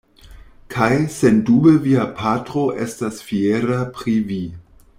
Kaj, 0.75 0.87
sendube, 1.17 1.73
via 1.83 2.07
patro 2.21 2.65
estas 2.87 3.21
fiera 3.29 3.79
pri 3.99 4.17
vi. 4.33 4.41